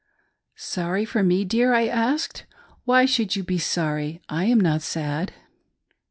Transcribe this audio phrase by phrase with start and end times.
[0.55, 1.85] "Sorry for me, dear?" I
[2.17, 2.47] said,"
[2.85, 5.31] Why should you be sorry.' I am not sad."